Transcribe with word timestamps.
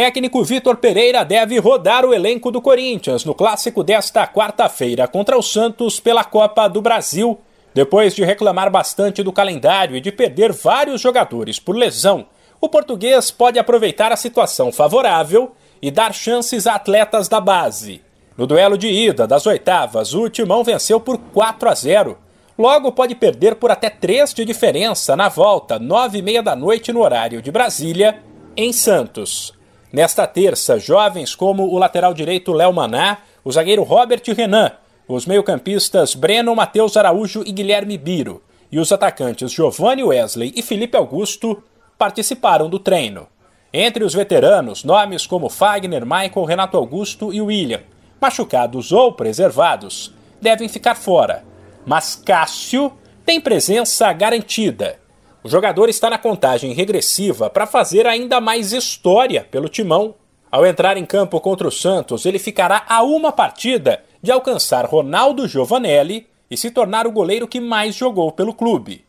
Técnico 0.00 0.42
Vitor 0.42 0.78
Pereira 0.78 1.26
deve 1.26 1.58
rodar 1.58 2.06
o 2.06 2.14
elenco 2.14 2.50
do 2.50 2.62
Corinthians 2.62 3.22
no 3.22 3.34
clássico 3.34 3.84
desta 3.84 4.26
quarta-feira 4.26 5.06
contra 5.06 5.36
o 5.36 5.42
Santos 5.42 6.00
pela 6.00 6.24
Copa 6.24 6.68
do 6.68 6.80
Brasil, 6.80 7.38
depois 7.74 8.14
de 8.14 8.24
reclamar 8.24 8.70
bastante 8.70 9.22
do 9.22 9.30
calendário 9.30 9.94
e 9.94 10.00
de 10.00 10.10
perder 10.10 10.52
vários 10.52 11.02
jogadores 11.02 11.58
por 11.58 11.76
lesão. 11.76 12.24
O 12.58 12.66
português 12.66 13.30
pode 13.30 13.58
aproveitar 13.58 14.10
a 14.10 14.16
situação 14.16 14.72
favorável 14.72 15.52
e 15.82 15.90
dar 15.90 16.14
chances 16.14 16.66
a 16.66 16.76
atletas 16.76 17.28
da 17.28 17.38
base. 17.38 18.00
No 18.38 18.46
duelo 18.46 18.78
de 18.78 18.88
ida 18.88 19.26
das 19.26 19.44
oitavas, 19.44 20.14
o 20.14 20.30
Timão 20.30 20.64
venceu 20.64 20.98
por 20.98 21.18
4 21.18 21.68
a 21.68 21.74
0. 21.74 22.16
Logo 22.58 22.90
pode 22.90 23.14
perder 23.14 23.56
por 23.56 23.70
até 23.70 23.90
3 23.90 24.32
de 24.32 24.46
diferença 24.46 25.14
na 25.14 25.28
volta, 25.28 25.78
9 25.78 26.20
e 26.20 26.22
meia 26.22 26.42
da 26.42 26.56
noite 26.56 26.90
no 26.90 27.02
horário 27.02 27.42
de 27.42 27.52
Brasília, 27.52 28.22
em 28.56 28.72
Santos. 28.72 29.59
Nesta 29.92 30.24
terça, 30.24 30.78
jovens 30.78 31.34
como 31.34 31.64
o 31.64 31.76
lateral 31.76 32.14
direito 32.14 32.52
Léo 32.52 32.72
Maná, 32.72 33.18
o 33.44 33.50
zagueiro 33.50 33.82
Robert 33.82 34.22
Renan, 34.36 34.70
os 35.08 35.26
meio-campistas 35.26 36.14
Breno, 36.14 36.54
Matheus 36.54 36.96
Araújo 36.96 37.42
e 37.44 37.50
Guilherme 37.50 37.98
Biro, 37.98 38.40
e 38.70 38.78
os 38.78 38.92
atacantes 38.92 39.50
Giovanni 39.50 40.04
Wesley 40.04 40.52
e 40.54 40.62
Felipe 40.62 40.96
Augusto 40.96 41.60
participaram 41.98 42.70
do 42.70 42.78
treino. 42.78 43.26
Entre 43.72 44.04
os 44.04 44.14
veteranos, 44.14 44.84
nomes 44.84 45.26
como 45.26 45.48
Fagner, 45.48 46.06
Michael, 46.06 46.46
Renato 46.46 46.76
Augusto 46.76 47.32
e 47.32 47.40
William, 47.40 47.80
machucados 48.20 48.92
ou 48.92 49.12
preservados, 49.12 50.14
devem 50.40 50.68
ficar 50.68 50.94
fora. 50.94 51.44
Mas 51.84 52.14
Cássio 52.14 52.92
tem 53.26 53.40
presença 53.40 54.12
garantida 54.12 54.99
o 55.42 55.48
jogador 55.48 55.88
está 55.88 56.10
na 56.10 56.18
contagem 56.18 56.72
regressiva 56.72 57.48
para 57.48 57.66
fazer 57.66 58.06
ainda 58.06 58.40
mais 58.40 58.72
história 58.72 59.46
pelo 59.50 59.68
timão. 59.68 60.14
Ao 60.50 60.66
entrar 60.66 60.96
em 60.96 61.06
campo 61.06 61.40
contra 61.40 61.66
o 61.66 61.72
Santos, 61.72 62.26
ele 62.26 62.38
ficará 62.38 62.84
a 62.88 63.02
uma 63.02 63.32
partida 63.32 64.04
de 64.22 64.30
alcançar 64.30 64.84
Ronaldo 64.84 65.48
Giovanelli 65.48 66.26
e 66.50 66.56
se 66.56 66.70
tornar 66.70 67.06
o 67.06 67.12
goleiro 67.12 67.48
que 67.48 67.60
mais 67.60 67.94
jogou 67.94 68.32
pelo 68.32 68.52
clube. 68.52 69.04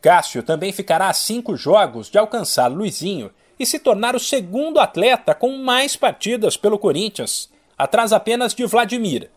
Cássio 0.00 0.42
também 0.42 0.72
ficará 0.72 1.08
a 1.08 1.14
cinco 1.14 1.56
jogos 1.56 2.08
de 2.08 2.16
alcançar 2.16 2.68
Luizinho 2.68 3.30
e 3.58 3.66
se 3.66 3.78
tornar 3.78 4.14
o 4.14 4.20
segundo 4.20 4.80
atleta 4.80 5.34
com 5.34 5.56
mais 5.58 5.96
partidas 5.96 6.56
pelo 6.56 6.78
Corinthians, 6.78 7.50
atrás 7.76 8.12
apenas 8.12 8.54
de 8.54 8.64
Vladimir. 8.64 9.30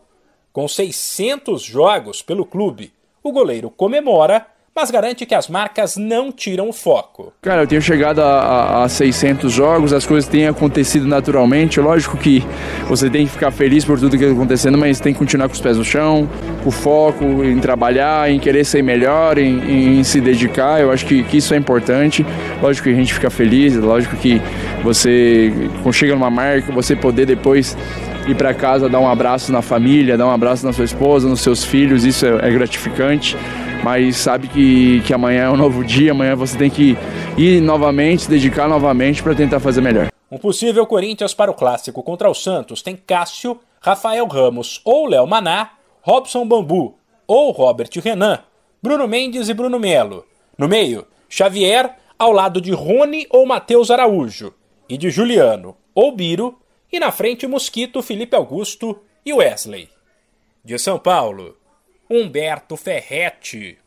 Com 0.52 0.66
600 0.66 1.62
jogos 1.62 2.22
pelo 2.22 2.44
clube, 2.44 2.92
o 3.22 3.32
goleiro 3.32 3.70
comemora 3.70 4.46
mas 4.78 4.92
garante 4.92 5.26
que 5.26 5.34
as 5.34 5.48
marcas 5.48 5.96
não 5.96 6.30
tiram 6.30 6.68
o 6.68 6.72
foco. 6.72 7.32
Cara, 7.42 7.62
eu 7.62 7.66
tenho 7.66 7.82
chegado 7.82 8.20
a, 8.20 8.84
a 8.84 8.88
600 8.88 9.52
jogos, 9.52 9.92
as 9.92 10.06
coisas 10.06 10.30
têm 10.30 10.46
acontecido 10.46 11.04
naturalmente. 11.04 11.80
Lógico 11.80 12.16
que 12.16 12.44
você 12.88 13.10
tem 13.10 13.26
que 13.26 13.32
ficar 13.32 13.50
feliz 13.50 13.84
por 13.84 13.98
tudo 13.98 14.16
que 14.16 14.22
está 14.22 14.32
acontecendo, 14.32 14.78
mas 14.78 15.00
tem 15.00 15.12
que 15.12 15.18
continuar 15.18 15.48
com 15.48 15.54
os 15.54 15.60
pés 15.60 15.76
no 15.76 15.84
chão, 15.84 16.30
com 16.62 16.70
foco 16.70 17.24
em 17.42 17.58
trabalhar, 17.58 18.30
em 18.30 18.38
querer 18.38 18.64
ser 18.64 18.82
melhor, 18.84 19.36
em, 19.36 19.98
em 19.98 20.04
se 20.04 20.20
dedicar. 20.20 20.80
Eu 20.80 20.92
acho 20.92 21.04
que, 21.06 21.24
que, 21.24 21.38
isso 21.38 21.52
é 21.52 21.56
importante. 21.56 22.24
Lógico 22.62 22.84
que 22.84 22.94
a 22.94 22.96
gente 22.96 23.12
fica 23.12 23.30
feliz, 23.30 23.74
lógico 23.74 24.14
que 24.14 24.40
você, 24.84 25.52
chega 25.90 26.14
numa 26.14 26.30
marca, 26.30 26.70
você 26.70 26.94
poder 26.94 27.26
depois 27.26 27.76
ir 28.28 28.36
para 28.36 28.54
casa 28.54 28.88
dar 28.88 29.00
um 29.00 29.08
abraço 29.08 29.50
na 29.50 29.60
família, 29.60 30.16
dar 30.16 30.26
um 30.26 30.30
abraço 30.30 30.64
na 30.64 30.72
sua 30.72 30.84
esposa, 30.84 31.28
nos 31.28 31.40
seus 31.40 31.64
filhos, 31.64 32.04
isso 32.04 32.24
é, 32.24 32.46
é 32.46 32.50
gratificante 32.52 33.36
mas 33.82 34.16
sabe 34.16 34.48
que, 34.48 35.00
que 35.02 35.14
amanhã 35.14 35.44
é 35.44 35.50
um 35.50 35.56
novo 35.56 35.84
dia, 35.84 36.12
amanhã 36.12 36.34
você 36.34 36.56
tem 36.56 36.70
que 36.70 36.96
ir 37.36 37.60
novamente, 37.60 38.28
dedicar 38.28 38.68
novamente 38.68 39.22
para 39.22 39.34
tentar 39.34 39.60
fazer 39.60 39.80
melhor. 39.80 40.08
Um 40.30 40.38
possível 40.38 40.86
Corinthians 40.86 41.32
para 41.32 41.50
o 41.50 41.54
clássico 41.54 42.02
contra 42.02 42.30
o 42.30 42.34
Santos 42.34 42.82
tem 42.82 42.96
Cássio, 42.96 43.58
Rafael 43.80 44.26
Ramos 44.26 44.80
ou 44.84 45.06
Léo 45.06 45.26
Maná, 45.26 45.70
Robson 46.02 46.46
Bambu 46.46 46.98
ou 47.26 47.50
Robert 47.50 47.90
Renan, 48.02 48.40
Bruno 48.82 49.06
Mendes 49.08 49.48
e 49.48 49.54
Bruno 49.54 49.78
Melo. 49.78 50.24
No 50.56 50.68
meio, 50.68 51.06
Xavier 51.28 51.94
ao 52.18 52.32
lado 52.32 52.60
de 52.60 52.72
Rony 52.72 53.26
ou 53.30 53.46
Matheus 53.46 53.90
Araújo, 53.90 54.52
e 54.88 54.98
de 54.98 55.08
Juliano 55.08 55.76
ou 55.94 56.14
Biro, 56.14 56.58
e 56.90 56.98
na 56.98 57.12
frente 57.12 57.46
Mosquito, 57.46 58.02
Felipe 58.02 58.34
Augusto 58.34 58.98
e 59.24 59.32
Wesley. 59.32 59.88
De 60.64 60.78
São 60.78 60.98
Paulo, 60.98 61.56
Humberto 62.08 62.74
Ferretti. 62.74 63.78